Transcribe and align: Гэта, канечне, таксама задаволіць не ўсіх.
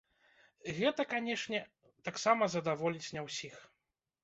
Гэта, 0.77 1.05
канечне, 1.11 1.59
таксама 2.09 2.49
задаволіць 2.57 3.13
не 3.19 3.27
ўсіх. 3.29 3.63